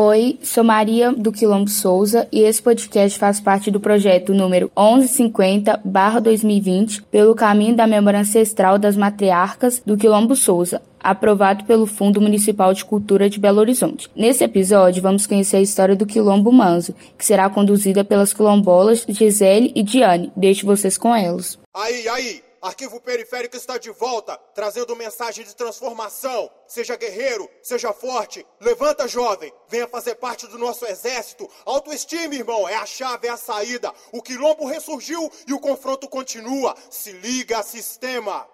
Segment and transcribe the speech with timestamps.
[0.00, 7.02] Oi, sou Maria do Quilombo Souza e esse podcast faz parte do projeto número 1150-2020
[7.10, 12.84] pelo caminho da memória ancestral das matriarcas do Quilombo Souza, aprovado pelo Fundo Municipal de
[12.84, 14.08] Cultura de Belo Horizonte.
[14.14, 19.72] Nesse episódio, vamos conhecer a história do Quilombo Manso, que será conduzida pelas quilombolas Gisele
[19.74, 20.30] e Diane.
[20.36, 21.58] Deixo vocês com elas.
[21.74, 22.47] Aí, aí!
[22.68, 26.50] Arquivo Periférico está de volta, trazendo mensagem de transformação.
[26.66, 31.48] Seja guerreiro, seja forte, levanta jovem, venha fazer parte do nosso exército.
[31.64, 33.90] Autoestima, irmão, é a chave, é a saída.
[34.12, 36.74] O quilombo ressurgiu e o confronto continua.
[36.90, 38.46] Se liga, sistema.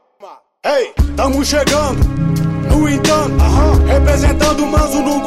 [0.65, 2.03] Ei, hey, tamo chegando,
[2.71, 3.35] no entanto,
[3.87, 5.25] representando o Manso no.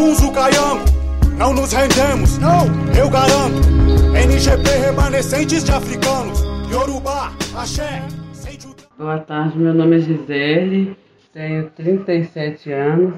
[1.38, 2.66] Não nos rendemos, não,
[2.98, 3.62] eu garanto.
[4.16, 6.40] NGP remanescentes de africanos,
[6.72, 8.02] Yorubá, Axé.
[8.98, 10.98] Boa tarde, meu nome é Gisele,
[11.32, 13.14] tenho 37 anos,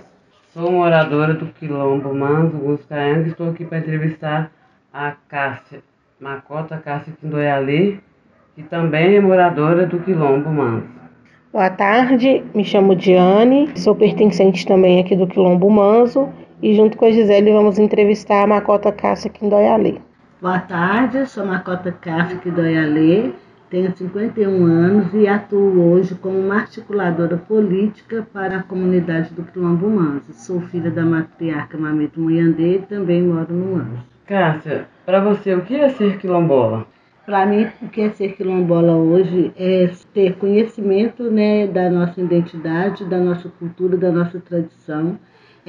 [0.54, 4.52] sou moradora do Quilombo Manso, Guscaanga, e estou aqui para entrevistar
[4.94, 5.80] a Cássia,
[6.20, 8.02] Macota Cássia Quindoiali,
[8.56, 10.90] que também é moradora do Quilombo Manso.
[11.54, 16.28] Boa tarde, me chamo Diane, sou pertencente também aqui do Quilombo Manso
[16.62, 20.02] e junto com a Gisele vamos entrevistar a Macota Cássia Quindoiali.
[20.42, 23.34] Boa tarde, sou Macota Cássia Quindoiali,
[23.70, 29.90] tenho 51 anos e atuo hoje como uma articuladora política para a comunidade do Quilombo.
[30.32, 34.04] Sou filha da matriarca Mamito Munhandê e também moro no Manso.
[34.26, 36.86] Cássia, para você, o que é ser quilombola?
[37.26, 43.06] Para mim, o que é ser quilombola hoje é ter conhecimento né, da nossa identidade,
[43.06, 45.18] da nossa cultura, da nossa tradição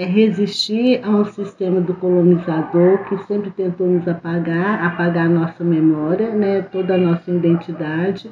[0.00, 5.62] é resistir a um sistema do colonizador que sempre tentou nos apagar, apagar a nossa
[5.62, 8.30] memória, né, toda a nossa identidade,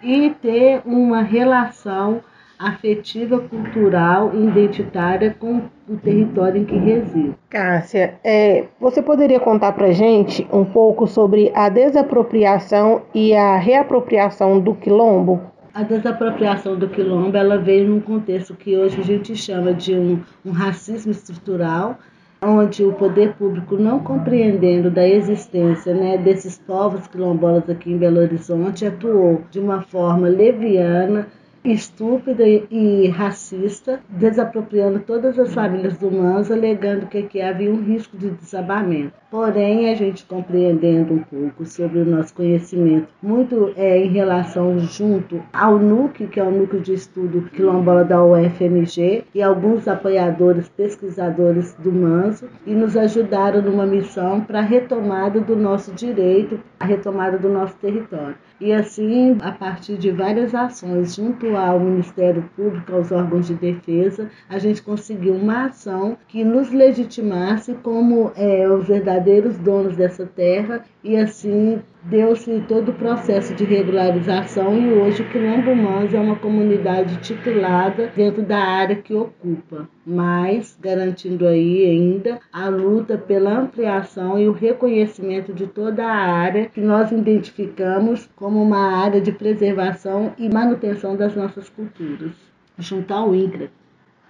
[0.00, 2.20] e ter uma relação
[2.56, 7.34] afetiva, cultural e identitária com o território em que reside.
[7.48, 14.60] Cássia, é, você poderia contar para gente um pouco sobre a desapropriação e a reapropriação
[14.60, 15.40] do quilombo?
[15.72, 20.20] A desapropriação do quilombo ela veio num contexto que hoje a gente chama de um,
[20.44, 21.96] um racismo estrutural,
[22.42, 28.18] onde o poder público, não compreendendo da existência né, desses povos quilombolas aqui em Belo
[28.18, 31.28] Horizonte, atuou de uma forma leviana,
[31.64, 38.16] estúpida e racista, desapropriando todas as famílias do Manso, alegando que aqui havia um risco
[38.16, 39.12] de desabamento.
[39.30, 45.40] Porém, a gente compreendendo um pouco sobre o nosso conhecimento, muito é, em relação junto
[45.52, 51.74] ao NUC, que é o Núcleo de Estudo Quilombola da UFMG, e alguns apoiadores, pesquisadores
[51.74, 57.38] do Manso, e nos ajudaram numa missão para a retomada do nosso direito, a retomada
[57.38, 58.36] do nosso território.
[58.60, 64.30] E assim, a partir de várias ações junto ao Ministério Público, aos órgãos de defesa,
[64.48, 70.26] a gente conseguiu uma ação que nos legitimasse como é, os verdadeiros verdadeiros donos dessa
[70.26, 76.18] terra e assim deu-se todo o processo de regularização e hoje o Quilombo Mans é
[76.18, 83.58] uma comunidade titulada dentro da área que ocupa, mas garantindo aí ainda a luta pela
[83.58, 89.32] ampliação e o reconhecimento de toda a área que nós identificamos como uma área de
[89.32, 92.32] preservação e manutenção das nossas culturas,
[92.78, 93.70] junto ao INCRA.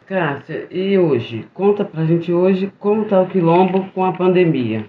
[0.06, 1.46] Cássia, e hoje?
[1.54, 4.84] Conta pra gente hoje como está o quilombo com a pandemia.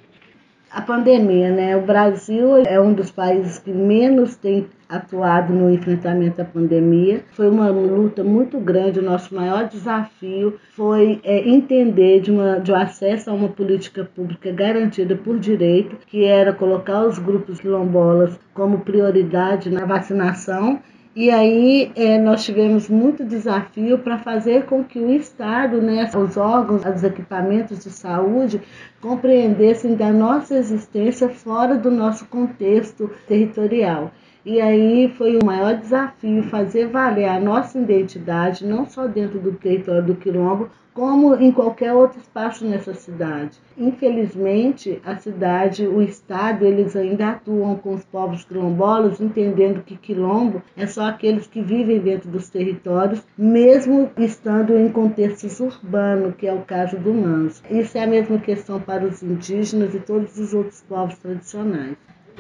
[0.73, 1.75] A pandemia, né?
[1.75, 7.25] O Brasil é um dos países que menos tem atuado no enfrentamento à pandemia.
[7.33, 8.99] Foi uma luta muito grande.
[8.99, 14.05] O nosso maior desafio foi é, entender de, uma, de um acesso a uma política
[14.05, 20.79] pública garantida por direito, que era colocar os grupos quilombolas como prioridade na vacinação
[21.13, 26.38] e aí é, nós tivemos muito desafio para fazer com que o Estado, né, os
[26.38, 28.61] órgãos, os equipamentos de saúde
[29.01, 34.11] compreendessem da nossa existência fora do nosso contexto territorial.
[34.45, 39.51] E aí foi o maior desafio fazer valer a nossa identidade, não só dentro do
[39.51, 43.57] território do Quilombo, como em qualquer outro espaço nessa cidade.
[43.78, 50.61] Infelizmente, a cidade, o Estado, eles ainda atuam com os povos quilombolas, entendendo que quilombo
[50.76, 56.53] é só aqueles que vivem dentro dos territórios, mesmo estando em contextos urbanos, que é
[56.53, 57.64] o caso do Manso.
[57.70, 61.96] Isso é a mesma questão para os indígenas e todos os outros povos tradicionais.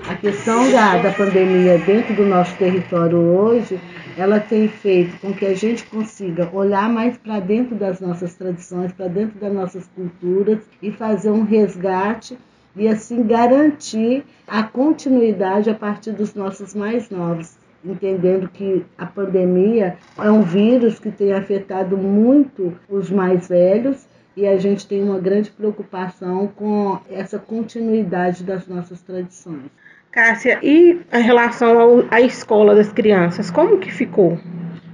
[0.07, 3.79] A questão da, da pandemia dentro do nosso território hoje,
[4.17, 8.91] ela tem feito com que a gente consiga olhar mais para dentro das nossas tradições,
[8.93, 12.37] para dentro das nossas culturas e fazer um resgate
[12.75, 19.97] e assim garantir a continuidade a partir dos nossos mais novos, entendendo que a pandemia
[20.17, 24.05] é um vírus que tem afetado muito os mais velhos
[24.35, 29.69] e a gente tem uma grande preocupação com essa continuidade das nossas tradições.
[30.11, 34.37] Cássia, e a relação ao, à escola das crianças, como que ficou?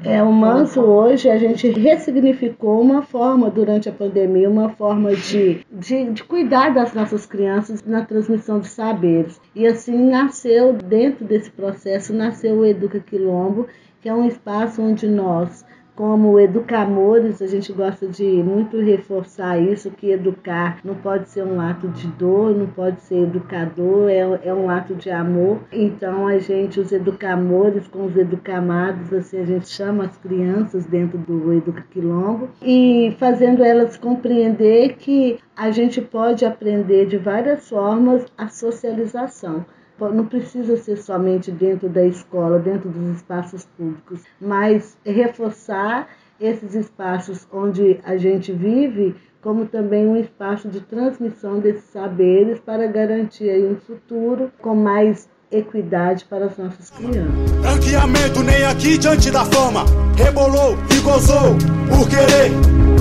[0.03, 5.65] É, o Manso hoje a gente ressignificou uma forma durante a pandemia, uma forma de,
[5.71, 9.41] de, de, cuidar das nossas crianças na transmissão de saberes.
[9.55, 13.67] E assim nasceu, dentro desse processo, nasceu o Educa Quilombo,
[13.99, 15.65] que é um espaço onde nós
[15.97, 21.59] como educamores, a gente gosta de muito reforçar isso, que educar não pode ser um
[21.59, 25.57] ato de dor, não pode ser educador, é, é um ato de amor.
[25.71, 31.17] Então a gente, os educamores com os educamados, assim, a gente chama as crianças dentro
[31.17, 38.23] do Educa Quilombo e fazendo elas compreender que a gente pode aprender de várias formas
[38.37, 39.65] a socialização
[39.99, 46.07] não precisa ser somente dentro da escola, dentro dos espaços públicos, mas reforçar
[46.39, 52.85] esses espaços onde a gente vive, como também um espaço de transmissão desses saberes para
[52.87, 57.51] garantir um futuro com mais equidade para as nossas crianças.
[57.63, 59.85] Ranqueamento nem aqui diante da fama,
[60.17, 61.55] rebolou e gozou
[61.89, 62.96] por querer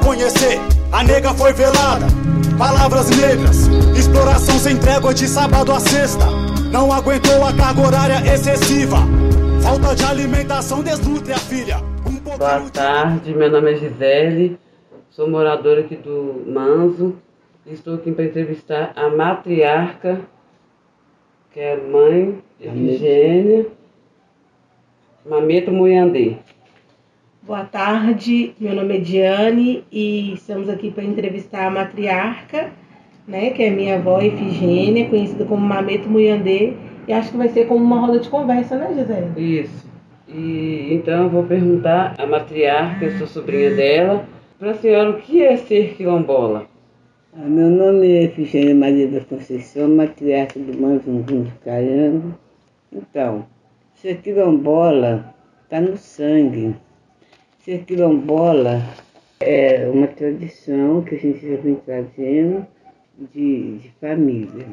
[0.00, 0.58] reconhecer.
[0.90, 2.06] A nega foi velada,
[2.58, 6.24] palavras negras, exploração sem trégua de sábado a sexta.
[6.72, 8.96] Não aguentou a carga horária excessiva.
[9.62, 11.76] Falta de alimentação desnutre a filha.
[12.06, 14.58] Um Boa tarde, meu nome é Gisele,
[15.10, 17.14] sou moradora aqui do Manso.
[17.66, 20.20] Estou aqui para entrevistar a matriarca,
[21.52, 23.66] que é a mãe Efigênia
[25.24, 26.36] Mameto Muiandê.
[27.50, 32.70] Boa tarde, meu nome é Diane e estamos aqui para entrevistar a matriarca,
[33.26, 36.74] né, que é minha avó Efigênia, conhecida como Mameto Muiandê,
[37.08, 39.62] e acho que vai ser como uma roda de conversa, né, Gisele?
[39.62, 39.84] Isso.
[40.28, 44.24] E então eu vou perguntar à matriarca, eu sou sobrinha dela,
[44.56, 46.68] para a senhora o que é ser quilombola?
[47.34, 52.32] Ah, meu nome é Efigênia Maria da Conceição, matriarca do Manzungun do Caiano.
[52.92, 53.44] Então,
[53.94, 56.76] ser quilombola está no sangue.
[57.64, 58.80] Ser quilombola
[59.38, 62.66] é uma tradição que a gente já vem trazendo
[63.34, 64.64] de, de família.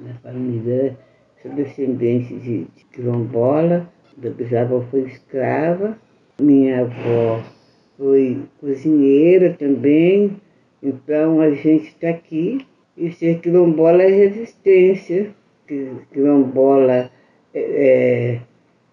[0.00, 0.96] Minha família,
[1.42, 5.98] sou descendente de, de quilombola, meu bisavó foi escrava,
[6.40, 7.42] minha avó
[7.96, 10.36] foi cozinheira também,
[10.80, 12.64] então a gente está aqui
[12.96, 15.34] e ser quilombola é resistência,
[16.12, 17.10] quilombola
[17.52, 18.40] é, é,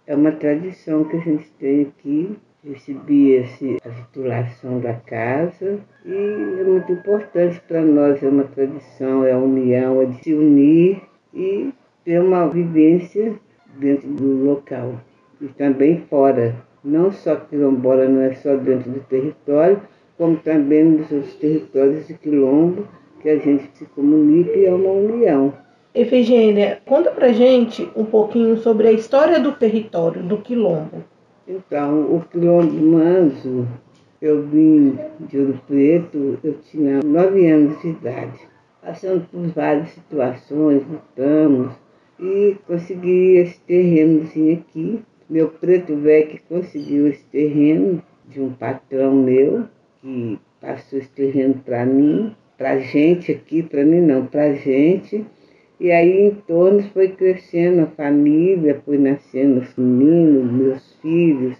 [0.07, 2.36] é uma tradição que a gente tem aqui
[2.66, 9.34] recebia-se a titulação da casa e é muito importante para nós, é uma tradição, é
[9.34, 11.02] a união, é de se unir
[11.34, 11.72] e
[12.04, 13.34] ter uma vivência
[13.78, 14.96] dentro do local
[15.40, 16.56] e também fora.
[16.84, 19.82] Não só quilombola, não é só dentro do território,
[20.18, 22.88] como também nos outros territórios de quilombo,
[23.22, 25.54] que a gente se comunica e é uma união.
[25.94, 31.04] Efigênia, conta pra gente um pouquinho sobre a história do território, do quilombo.
[31.47, 33.68] Então, o quilombo manso,
[34.19, 38.39] eu vim de Ouro Preto, eu tinha nove anos de idade.
[38.81, 41.71] Passando por várias situações, lutamos
[42.19, 45.03] e consegui esse terrenozinho aqui.
[45.30, 49.65] Meu preto velho que conseguiu esse terreno de um patrão meu,
[50.01, 55.23] que passou esse terreno para mim, para gente aqui, para mim não, para gente.
[55.80, 61.58] E aí em torno foi crescendo a família, foi nascendo os meninos, meus filhos,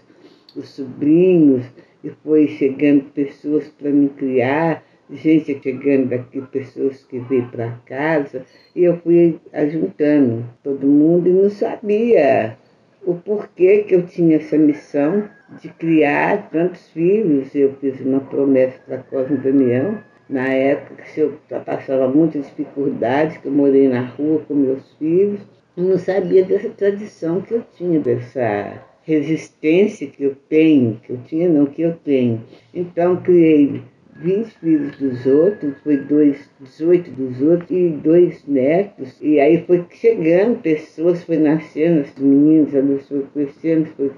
[0.56, 1.66] os sobrinhos,
[2.02, 8.44] e foi chegando pessoas para me criar, gente chegando daqui, pessoas que veio para casa,
[8.74, 12.56] e eu fui ajuntando todo mundo e não sabia
[13.04, 15.28] o porquê que eu tinha essa missão
[15.60, 17.54] de criar tantos filhos.
[17.54, 23.46] Eu fiz uma promessa para Cosme Damião, na época que eu passava muitas dificuldades, que
[23.46, 25.40] eu morei na rua com meus filhos,
[25.76, 31.18] eu não sabia dessa tradição que eu tinha, dessa resistência que eu tenho, que eu
[31.26, 32.42] tinha não, que eu tenho.
[32.74, 33.82] Então criei
[34.16, 39.16] 20 filhos dos outros, foi dois, 18 dos outros e dois netos.
[39.20, 44.10] E aí foi chegando pessoas, foi nascendo, os meninos, eles foram crescendo, foi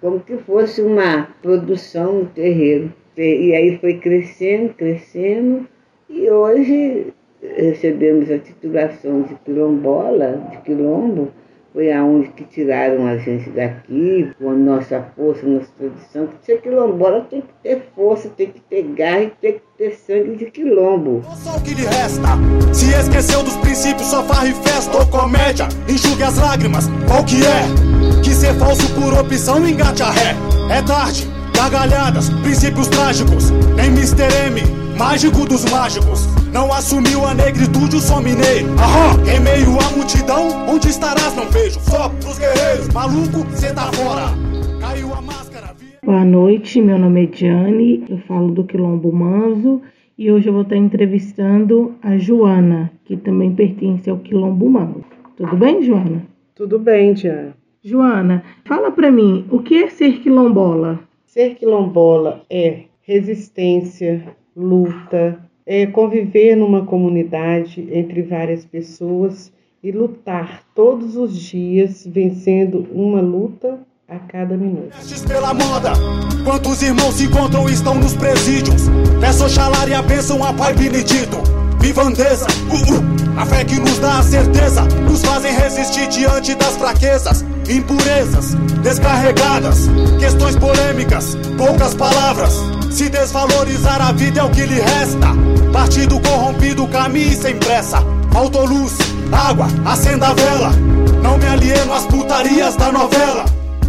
[0.00, 2.92] como que fosse uma produção no terreiro.
[3.16, 5.68] E aí foi crescendo, crescendo,
[6.08, 7.12] e hoje
[7.56, 11.30] recebemos a titulação de quilombola, de quilombo,
[11.74, 16.28] foi aonde que tiraram a gente daqui, com a nossa força, nossa tradição.
[16.28, 19.90] Que ser quilombola tem que ter força, tem que ter garra e tem que ter
[19.90, 21.20] sangue de quilombo.
[21.42, 22.28] Só o que lhe resta.
[22.72, 25.66] Se esqueceu dos princípios, só farra e festa ou comédia.
[25.88, 28.22] Enxugue as lágrimas, qual que é?
[28.22, 30.36] Que ser falso por opção engate a ré.
[30.70, 33.50] É tarde, gargalhadas, princípios trágicos.
[33.76, 34.28] Nem Mr.
[34.48, 34.60] M,
[34.98, 36.26] mágico dos mágicos.
[36.52, 38.68] Não assumiu a negritude, o som mineiro.
[38.78, 41.80] Aham, em meio à multidão, onde estarás não vejo.
[41.80, 44.26] Só pros guerreiros, maluco, cê tá fora.
[44.80, 45.74] Caiu a máscara.
[46.04, 49.80] Boa noite, meu nome é Diane, eu falo do Quilombo Manso
[50.18, 55.04] e hoje eu vou estar entrevistando a Joana, que também pertence ao Quilombo Manso.
[55.36, 56.22] Tudo bem, Joana?
[56.54, 57.54] Tudo bem, Diane.
[57.82, 61.00] Joana, fala para mim, o que é ser quilombola?
[61.34, 64.22] Ser quilombola é resistência,
[64.56, 65.36] luta,
[65.66, 73.80] é conviver numa comunidade entre várias pessoas e lutar todos os dias vencendo uma luta
[74.06, 74.94] a cada minuto.
[75.26, 75.94] pela moda,
[76.44, 78.84] quantos irmãos se encontram e estão nos presídios?
[79.20, 81.38] Peço Oxalá e a bênção a Pai Benedito.
[81.80, 85.93] Vivandeza, uh, uh, a fé que nos dá a certeza, nos fazem resistir
[86.44, 89.88] diante das fraquezas, impurezas, descarregadas,
[90.20, 92.52] questões polêmicas, poucas palavras.
[92.90, 95.28] Se desvalorizar a vida é o que lhe resta.
[95.72, 97.98] Partido corrompido, caminho sem pressa.
[98.30, 98.98] Faltou luz,
[99.32, 100.70] água, acenda a vela.
[101.22, 103.46] Não me alieno às putarias da novela.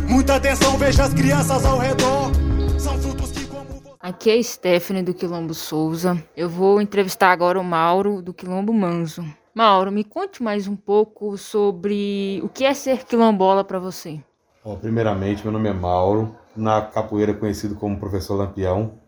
[0.07, 2.31] Muita atenção, veja as crianças ao redor.
[2.79, 3.65] São frutos que, como.
[3.99, 6.17] Aqui é Stephanie do Quilombo Souza.
[6.37, 9.25] Eu vou entrevistar agora o Mauro do Quilombo Manso.
[9.57, 14.19] Mauro, me conte mais um pouco sobre o que é ser quilombola para você.
[14.61, 18.99] Bom, primeiramente, meu nome é Mauro, na capoeira conhecido como Professor Lampião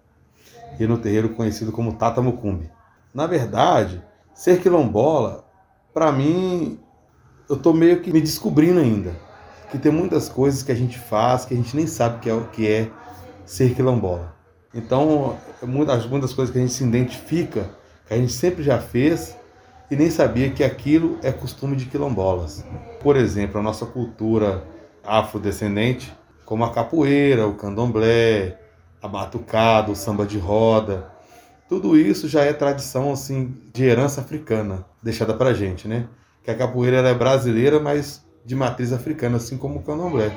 [0.79, 2.71] e no terreiro conhecido como Tata Mucumbi.
[3.13, 4.01] Na verdade,
[4.33, 5.43] ser quilombola,
[5.93, 6.79] para mim,
[7.49, 9.13] eu tô meio que me descobrindo ainda
[9.69, 12.39] que tem muitas coisas que a gente faz que a gente nem sabe que é
[12.53, 12.89] que é
[13.45, 14.33] ser quilombola.
[14.73, 17.69] Então, muitas, muitas coisas que a gente se identifica,
[18.07, 19.36] que a gente sempre já fez
[19.89, 22.65] e nem sabia que aquilo é costume de quilombolas.
[23.01, 24.63] Por exemplo, a nossa cultura
[25.03, 26.13] afrodescendente,
[26.45, 28.59] como a capoeira, o candomblé,
[29.01, 31.11] a batucada, o samba de roda,
[31.69, 36.07] tudo isso já é tradição assim de herança africana, deixada pra gente, né?
[36.43, 40.31] Que a capoeira é brasileira, mas de matriz africana, assim como o candomblé.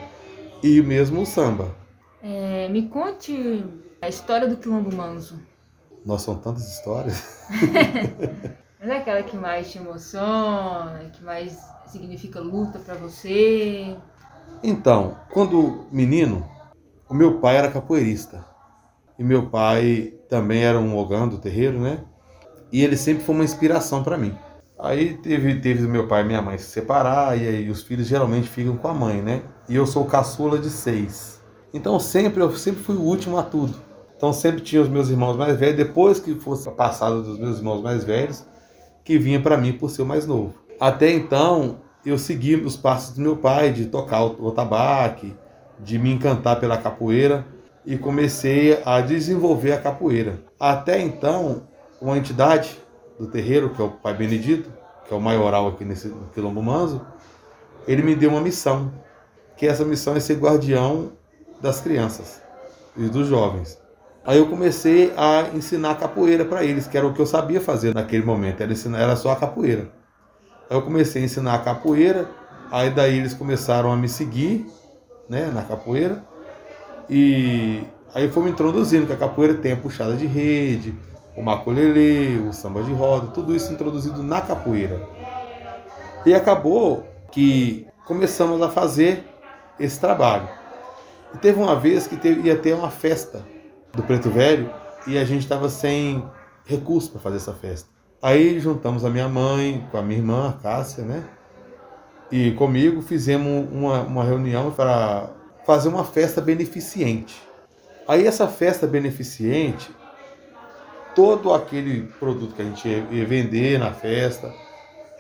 [0.63, 1.75] E mesmo o samba.
[2.23, 3.65] É, me conte
[4.03, 5.41] a história do Quilombo Manso.
[6.05, 7.47] Nós são tantas histórias.
[8.81, 13.95] Mas é aquela que mais te emociona, que mais significa luta para você?
[14.63, 16.49] Então, quando menino,
[17.07, 18.43] o meu pai era capoeirista.
[19.19, 22.03] E meu pai também era um ogã do terreiro, né?
[22.73, 24.35] E ele sempre foi uma inspiração para mim.
[24.79, 28.49] Aí teve, teve meu pai e minha mãe se separar, e aí os filhos geralmente
[28.49, 29.43] ficam com a mãe, né?
[29.69, 31.39] E eu sou caçula de seis.
[31.75, 33.75] Então sempre eu sempre fui o último a tudo.
[34.17, 37.83] Então sempre tinha os meus irmãos mais velhos, depois que fosse passado dos meus irmãos
[37.83, 38.49] mais velhos,
[39.05, 40.55] que vinha para mim por ser o mais novo.
[40.79, 45.35] Até então, eu segui os passos do meu pai de tocar o, tabaque,
[45.79, 47.47] de me encantar pela capoeira
[47.85, 50.43] e comecei a desenvolver a capoeira.
[50.59, 51.63] Até então,
[52.01, 52.79] uma entidade
[53.19, 54.71] do terreiro, que é o Pai Benedito,
[55.07, 57.05] que é o maioral aqui nesse Quilombo Manso,
[57.87, 58.93] ele me deu uma missão,
[59.57, 61.13] que essa missão é ser guardião
[61.61, 62.41] das crianças
[62.97, 63.80] e dos jovens.
[64.25, 67.95] Aí eu comecei a ensinar capoeira para eles, que era o que eu sabia fazer
[67.95, 69.89] naquele momento, era, ensinar, era só a capoeira.
[70.69, 72.31] Aí eu comecei a ensinar a capoeira,
[72.71, 74.67] aí daí eles começaram a me seguir
[75.29, 76.23] né, na capoeira,
[77.09, 77.83] e
[78.15, 80.95] aí foi me introduzindo que a capoeira tem a puxada de rede,
[81.35, 85.01] o macolelê, o samba de roda, tudo isso introduzido na capoeira.
[86.27, 89.25] E acabou que começamos a fazer
[89.79, 90.49] esse trabalho.
[91.35, 93.43] E teve uma vez que teve, ia ter uma festa
[93.93, 94.71] do Preto Velho
[95.07, 96.25] e a gente estava sem
[96.65, 97.89] recurso para fazer essa festa.
[98.23, 101.25] Aí juntamos a minha mãe com a minha irmã, a Cássia, né?
[102.31, 105.31] E comigo fizemos uma, uma reunião para
[105.67, 107.41] fazer uma festa beneficente.
[108.07, 109.91] Aí essa festa beneficente
[111.15, 114.53] todo aquele produto que a gente ia vender na festa,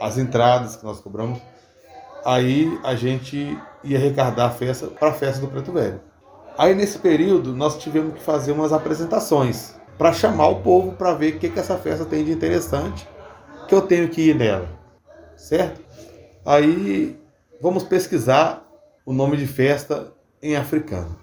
[0.01, 1.41] as entradas que nós cobramos,
[2.25, 6.01] aí a gente ia arrecadar a festa para a festa do Preto Velho.
[6.59, 11.35] Aí nesse período nós tivemos que fazer umas apresentações para chamar o povo para ver
[11.35, 13.07] o que, que essa festa tem de interessante,
[13.69, 14.69] que eu tenho que ir nela,
[15.37, 15.81] certo?
[16.45, 17.19] Aí
[17.61, 18.67] vamos pesquisar
[19.05, 21.17] o nome de festa em africano.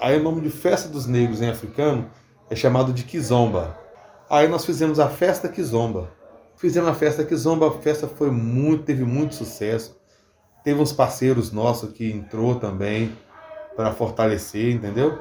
[0.00, 2.10] Aí o nome de festa dos negros em africano
[2.50, 3.78] é chamado de Kizomba.
[4.28, 6.10] Aí nós fizemos a festa Kizomba.
[6.56, 9.96] Fizemos a festa Kizomba, a festa foi muito, teve muito sucesso.
[10.62, 13.16] Teve uns parceiros nossos que entrou também
[13.76, 15.18] para fortalecer, entendeu?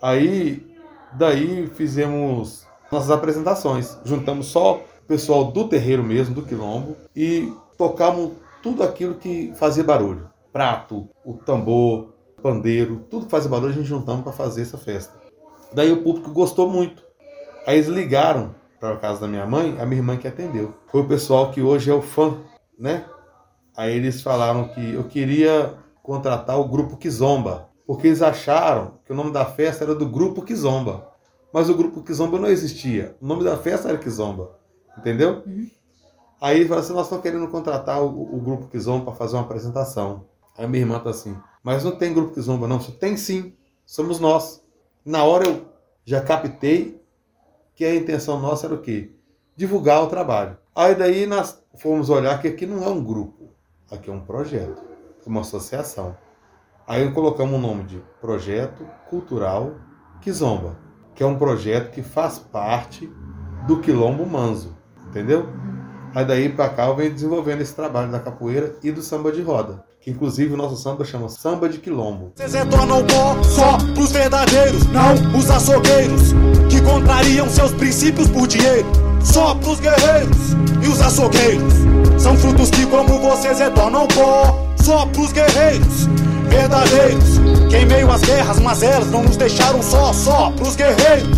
[0.00, 0.72] Aí
[1.12, 3.98] daí fizemos nossas apresentações.
[4.04, 9.82] Juntamos só o pessoal do terreiro mesmo, do quilombo, e tocamos tudo aquilo que fazia
[9.84, 10.30] barulho.
[10.52, 12.12] Prato, o tambor,
[12.42, 15.14] pandeiro, tudo que faz barulho a gente juntamos para fazer essa festa.
[15.72, 17.02] Daí o público gostou muito.
[17.66, 20.74] Aí eles ligaram para a casa da minha mãe, a minha irmã que atendeu.
[20.88, 22.36] Foi o pessoal que hoje é o fã,
[22.78, 23.04] né?
[23.76, 29.14] Aí eles falaram que eu queria contratar o grupo Kizomba, porque eles acharam que o
[29.14, 31.12] nome da festa era do grupo Kizomba.
[31.52, 33.16] Mas o grupo Kizomba não existia.
[33.20, 34.58] O nome da festa era Kizomba.
[34.96, 35.42] Entendeu?
[35.46, 35.70] Uhum.
[36.40, 39.42] Aí ele falou assim: nós estamos querendo contratar o, o grupo Kizomba para fazer uma
[39.42, 40.24] apresentação.
[40.56, 42.78] Aí minha irmã tá assim: mas não tem grupo Kizomba, não.
[42.78, 43.54] Tem sim,
[43.86, 44.62] somos nós.
[45.04, 45.66] Na hora eu
[46.04, 47.00] já captei
[47.74, 49.12] que a intenção nossa era o quê?
[49.56, 50.56] Divulgar o trabalho.
[50.74, 53.50] Aí daí nós fomos olhar que aqui não é um grupo,
[53.90, 54.82] aqui é um projeto,
[55.28, 56.16] uma associação.
[56.86, 59.72] Aí colocamos o nome de Projeto Cultural
[60.20, 60.76] Kizomba,
[61.14, 63.10] que é um projeto que faz parte
[63.66, 64.76] do Quilombo Manso,
[65.06, 65.48] entendeu?
[66.14, 69.42] Aí daí para cá eu venho desenvolvendo esse trabalho da capoeira e do samba de
[69.42, 72.32] roda que inclusive o nosso samba chama Samba de Quilombo.
[72.34, 76.32] Vocês retornam pó só pros verdadeiros, não os açougueiros,
[76.68, 78.86] que contrariam seus princípios por dinheiro.
[79.22, 81.72] Só pros guerreiros e os açougueiros,
[82.22, 86.06] são frutos que como vocês retornam pó só pros guerreiros
[86.48, 87.38] verdadeiros.
[87.68, 91.36] Que em meio às guerras, mas elas não nos deixaram só, só pros guerreiros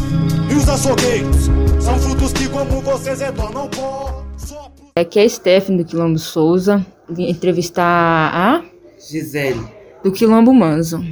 [0.51, 1.47] e os açougueiros,
[1.81, 4.91] são frutos que como vocês retornam pó só pros...
[4.95, 6.85] Aqui é Stephanie do Quilombo Souza
[7.17, 8.63] entrevistar a
[8.99, 9.67] Gisele
[10.03, 11.03] do Quilombo Manso.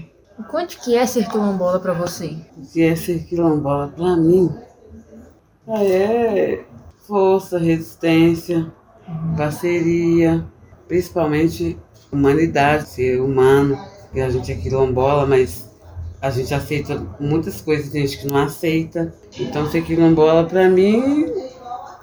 [0.51, 2.37] Quanto que é ser quilombola para você?
[2.59, 4.51] O que é ser quilombola para mim?
[5.69, 6.61] É
[7.07, 8.71] força, resistência,
[9.37, 10.45] parceria,
[10.89, 11.79] principalmente
[12.11, 13.79] humanidade, ser humano.
[14.15, 15.71] E a gente é quilombola, mas
[16.21, 19.15] a gente aceita muitas coisas, tem gente que não aceita.
[19.39, 21.27] Então ser quilombola para mim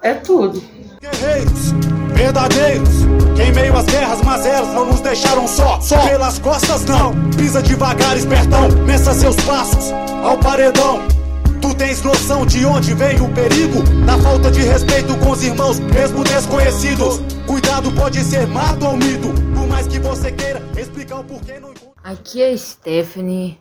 [0.02, 0.62] é tudo.
[1.02, 1.72] Guerreiros,
[2.16, 5.80] verdadeiros que em meio às guerras, mas elas não nos deixaram só.
[5.80, 7.14] Só pelas costas não.
[7.38, 8.68] Pisa devagar, espertão.
[8.86, 11.19] Meça seus passos ao paredão.
[11.62, 13.84] Tu tens noção de onde vem o perigo?
[14.06, 17.20] Da falta de respeito com os irmãos, mesmo desconhecidos.
[17.46, 19.28] Cuidado pode ser mato ou mito.
[19.54, 23.60] Por mais que você queira explicar o porquê não Aqui é Stephanie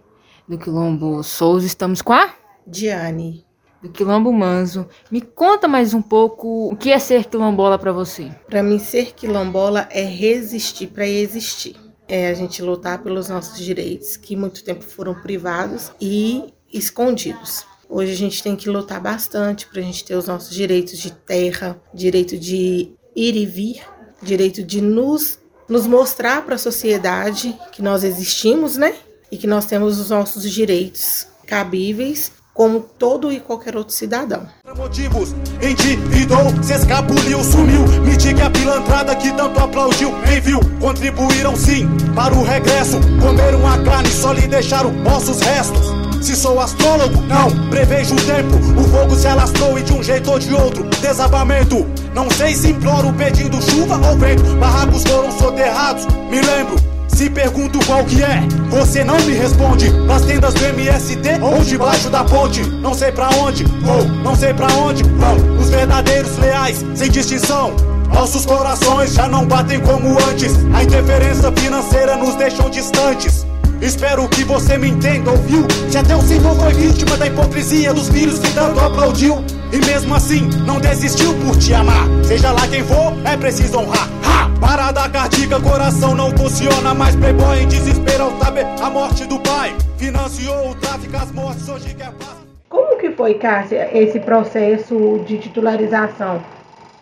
[0.49, 1.67] do Quilombo Souza.
[1.67, 2.33] Estamos com a
[2.67, 3.45] Diane
[3.83, 4.87] do Quilombo Manso.
[5.11, 8.31] Me conta mais um pouco o que é ser quilombola para você.
[8.47, 11.77] Para mim, ser quilombola é resistir para existir.
[12.07, 17.67] É a gente lutar pelos nossos direitos, que muito tempo foram privados e escondidos.
[17.89, 21.11] Hoje a gente tem que lutar bastante para a gente ter os nossos direitos de
[21.11, 23.81] terra, direito de ir e vir,
[24.23, 28.95] direito de nos, nos mostrar para a sociedade que nós existimos, né?
[29.33, 34.49] E que nós temos os nossos direitos cabíveis como todo e qualquer outro cidadão.
[34.77, 37.87] Motivos, endividou, se escapuliu, sumiu.
[38.05, 40.59] Me diga a pilantrada que tanto aplaudiu, nem viu.
[40.81, 42.99] Contribuíram sim para o regresso.
[43.23, 46.08] Comeram a carne, só lhe deixaram ossos restos.
[46.21, 48.57] Se sou astrólogo, não prevejo o tempo.
[48.79, 51.87] O fogo se alastrou e de um jeito ou de outro, desabamento.
[52.15, 54.57] Não sei se imploro pedindo chuva ou vento.
[54.57, 56.77] Barracos foram soterrados, me lembro.
[57.09, 59.91] Se pergunto qual que é, você não me responde.
[59.91, 62.63] Nas tendas do MST ou debaixo da ponte.
[62.63, 67.75] Não sei pra onde, ou não sei pra onde vão os verdadeiros leais, sem distinção.
[68.13, 70.53] Nossos corações já não batem como antes.
[70.75, 73.47] A interferência financeira nos deixam distantes.
[73.81, 75.65] Espero que você me entenda, ouviu?
[75.89, 79.37] Se até o Senhor foi vítima da hipocrisia dos filhos que tanto aplaudiu.
[79.73, 82.07] E mesmo assim, não desistiu por te amar.
[82.25, 84.09] Seja lá quem for, é preciso honrar.
[84.25, 84.51] Ha!
[84.61, 87.15] Parada cardíaca, coração não funciona mais.
[87.15, 89.77] Playboy em desespero ao saber a morte do pai.
[89.97, 92.37] Financiou o tráfico, as mortes, hoje quer paz.
[92.69, 96.43] Como que foi, Cássia, esse processo de titularização?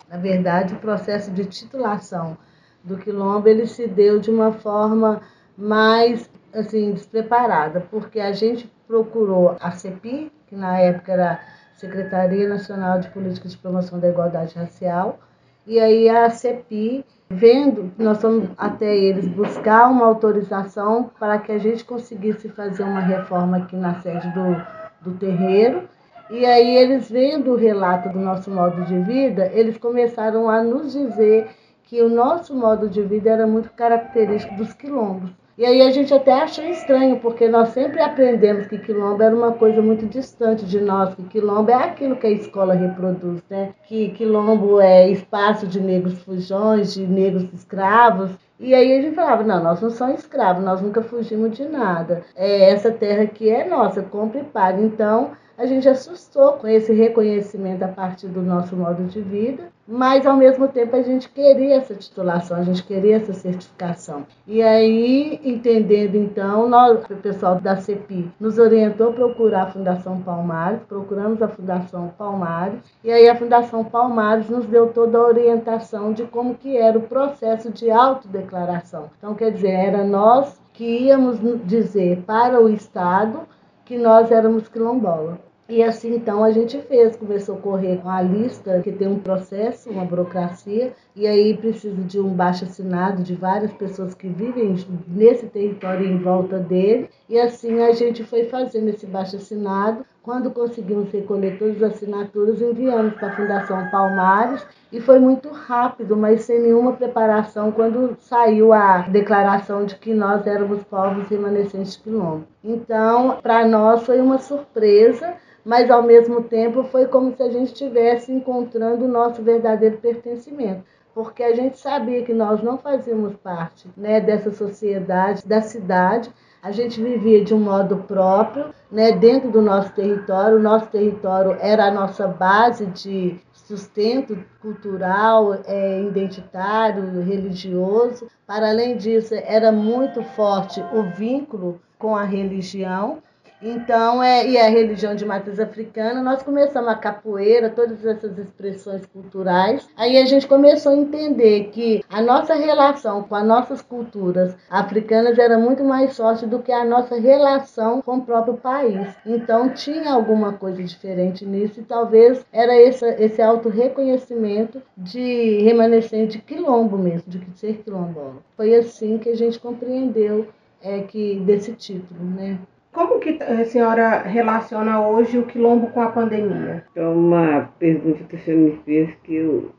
[0.09, 2.37] Na verdade, o processo de titulação
[2.83, 5.21] do Quilombo, ele se deu de uma forma
[5.57, 11.39] mais assim, despreparada, porque a gente procurou a CEPI, que na época era
[11.75, 15.19] Secretaria Nacional de Política de Promoção da Igualdade Racial,
[15.65, 21.57] e aí a CEPI, vendo, nós fomos até eles buscar uma autorização para que a
[21.57, 24.55] gente conseguisse fazer uma reforma aqui na sede do,
[25.01, 25.87] do terreiro,
[26.29, 30.93] e aí eles vendo o relato do nosso modo de vida, eles começaram a nos
[30.93, 31.49] dizer
[31.83, 35.31] que o nosso modo de vida era muito característico dos quilombos.
[35.57, 39.53] E aí a gente até achou estranho, porque nós sempre aprendemos que quilombo era uma
[39.53, 43.73] coisa muito distante de nós, que quilombo é aquilo que a escola reproduz, né?
[43.87, 48.29] Que quilombo é espaço de negros fujões, de negros escravos.
[48.59, 52.23] E aí a gente falava, não, nós não somos escravos, nós nunca fugimos de nada.
[52.35, 54.79] É, essa terra aqui é nossa, compra e paga.
[54.79, 60.27] Então, a gente assustou com esse reconhecimento a partir do nosso modo de vida, mas
[60.27, 64.27] ao mesmo tempo a gente queria essa titulação, a gente queria essa certificação.
[64.45, 70.21] E aí, entendendo então, nós, o pessoal da CEPI nos orientou a procurar a Fundação
[70.21, 76.13] Palmares, procuramos a Fundação Palmares, e aí a Fundação Palmares nos deu toda a orientação
[76.13, 79.09] de como que era o processo de autodeclaração.
[79.17, 83.39] Então, quer dizer, era nós que íamos dizer para o Estado
[83.83, 85.46] que nós éramos quilombola.
[85.69, 89.19] E assim então a gente fez, começou a correr com a lista, que tem um
[89.19, 94.75] processo, uma burocracia, e aí precisa de um baixo assinado de várias pessoas que vivem
[95.07, 97.09] nesse território em volta dele.
[97.27, 100.05] E assim a gente foi fazendo esse baixo assinado.
[100.23, 106.15] Quando conseguimos recolher todas as assinaturas, enviamos para a Fundação Palmares e foi muito rápido,
[106.17, 112.45] mas sem nenhuma preparação quando saiu a declaração de que nós éramos povos remanescentes quilombo.
[112.63, 115.35] Então, para nós foi uma surpresa
[115.67, 120.81] mas ao mesmo tempo foi como se a gente estivesse encontrando o nosso verdadeiro pertencimento.
[121.13, 126.31] Porque a gente sabia que nós não fazíamos parte né, dessa sociedade, da cidade,
[126.63, 130.57] a gente vivia de um modo próprio, né, dentro do nosso território.
[130.57, 138.27] O nosso território era a nossa base de sustento cultural, é, identitário, religioso.
[138.45, 143.21] Para além disso, era muito forte o vínculo com a religião.
[143.61, 149.05] Então, é, e a religião de matriz africana, nós começamos a capoeira, todas essas expressões
[149.07, 149.87] culturais.
[149.97, 155.39] Aí a gente começou a entender que a nossa relação com as nossas culturas africanas
[155.39, 159.07] era muito mais forte do que a nossa relação com o próprio país.
[159.25, 166.43] Então, tinha alguma coisa diferente nisso e talvez era esse, esse auto-reconhecimento de remanescente de
[166.43, 168.37] quilombo mesmo, de ser quilombola.
[168.55, 170.47] Foi assim que a gente compreendeu
[170.81, 172.59] é, que desse título, né?
[172.91, 176.83] Como que a senhora relaciona hoje o quilombo com a pandemia?
[176.95, 179.71] É uma pergunta que você me fez que eu,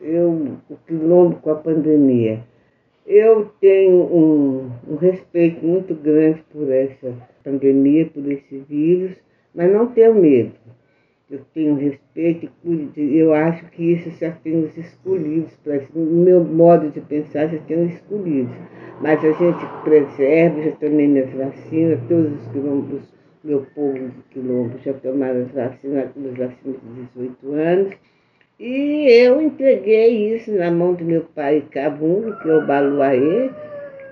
[0.00, 2.40] eu o quilombo com a pandemia.
[3.06, 9.16] Eu tenho um, um respeito muito grande por essa pandemia, por esse vírus,
[9.54, 10.52] mas não tenho medo.
[11.30, 12.48] Eu tenho respeito
[12.96, 15.58] eu acho que isso já tem os escolhidos,
[15.94, 18.56] no meu modo de pensar já tem os escolhidos
[19.00, 23.02] mas a gente preserva, já tomei minhas vacinas, todos os quilombos,
[23.44, 27.94] meu povo de quilombo já tomaram as vacinas, as vacinas de 18 anos.
[28.58, 33.50] E eu entreguei isso na mão do meu pai Cabungo, que é o Baluaê,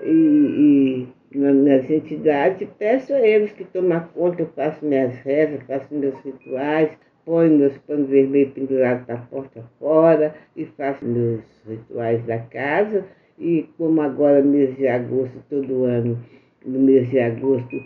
[0.03, 5.93] e, e nas entidades, peço a eles que tomem conta, eu faço minhas rezas, faço
[5.93, 6.89] meus rituais,
[7.27, 13.05] ponho meus panos vermelhos pendurados da porta fora e faço meus rituais da casa
[13.37, 16.17] e como agora, mês de agosto, todo ano,
[16.65, 17.83] no mês de agosto,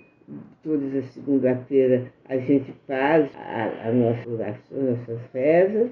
[0.64, 5.90] todas as segunda-feira, a gente faz a, a nossa oração, nossas rezas.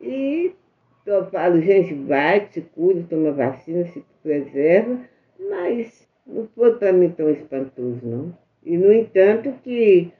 [0.00, 0.52] E
[1.06, 5.00] eu falo, gente, vai, se cuida, toma vacina, se preserva,
[5.50, 8.36] mas não foi para mim tão espantoso, não.
[8.62, 10.12] E, no entanto, que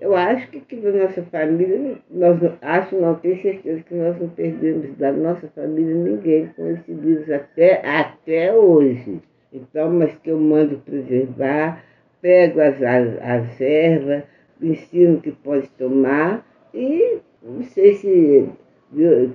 [0.00, 4.28] eu acho que, que da nossa família, nós acho, não tenho certeza que nós não
[4.28, 9.22] perdemos da nossa família ninguém com esse vírus até, até hoje.
[9.52, 11.84] Então, mas que eu mando preservar,
[12.20, 14.24] pego as, as, as ervas,
[14.60, 18.48] ensino que pode tomar e não sei se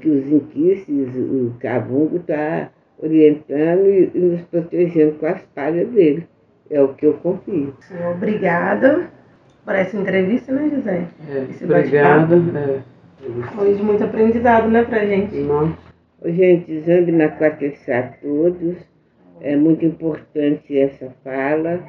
[0.01, 6.27] que os inquices, o cavungo está orientando e, e nos protegendo com as palhas dele.
[6.69, 7.73] É o que eu confio.
[8.15, 9.09] Obrigada
[9.65, 11.07] por essa entrevista, né, José?
[11.29, 12.35] É, obrigada.
[12.35, 12.81] É,
[13.55, 15.35] Foi de muito aprendizado, né, pra gente?
[15.37, 15.77] Nossa.
[16.25, 18.75] Gente, Zambi na Quatessá todos.
[19.41, 21.79] É muito importante essa fala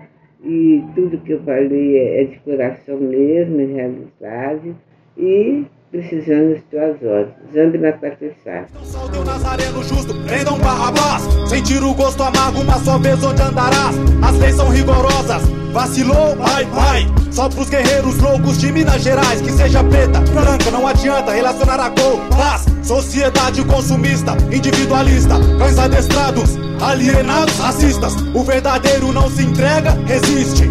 [0.42, 4.74] e tudo que eu falei é, é de coração mesmo, é realidade.
[5.16, 7.34] E precisando de tuas ordens.
[7.52, 8.64] Zambi na Quatessá.
[8.84, 11.22] Saudeu Nazareno justo, prendam Barrabás.
[11.48, 13.96] Sentir o gosto amargo, uma só vez onde andarás.
[14.22, 17.06] As leis são rigorosas, vacilou, vai, vai.
[17.32, 21.90] Só pros guerreiros loucos de Minas Gerais, que seja preta, branca, não adianta relacionar a
[21.90, 22.20] cor.
[22.28, 28.14] Paz, sociedade consumista, individualista, cães adestrados, alienados, racistas.
[28.34, 30.68] O verdadeiro não se entrega, resiste.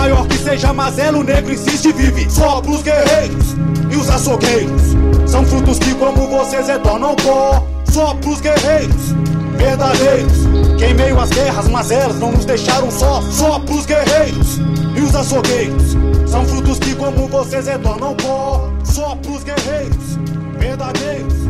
[0.00, 2.26] Maior que seja mazelo, o negro insiste e vive.
[2.30, 3.54] Só pros guerreiros
[3.92, 4.96] e os açougueiros.
[5.26, 7.62] São frutos que, como vocês, retornam pó.
[7.92, 9.12] Só pros guerreiros
[9.58, 10.46] verdadeiros.
[10.78, 13.20] Que em meio às guerras, mazelas não nos deixaram só.
[13.30, 14.58] Só pros guerreiros
[14.96, 15.94] e os açougueiros.
[16.26, 18.70] São frutos que, como vocês, retornam pó.
[18.82, 20.16] Só pros guerreiros
[20.58, 21.49] verdadeiros.